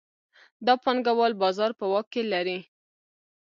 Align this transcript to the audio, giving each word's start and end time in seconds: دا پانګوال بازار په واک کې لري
دا 0.65 0.73
پانګوال 0.83 1.33
بازار 1.43 1.71
په 1.79 1.85
واک 1.91 2.07
کې 2.13 2.21
لري 2.33 2.59